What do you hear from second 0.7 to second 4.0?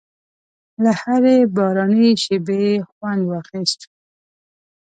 له هرې باراني شېبې خوند واخیست.